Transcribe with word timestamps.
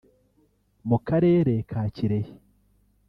mu 0.87 0.97
karere 1.07 1.53
ka 1.69 1.81
Kirehe 1.95 2.33